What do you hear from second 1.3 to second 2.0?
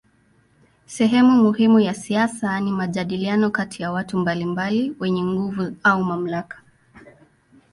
muhimu ya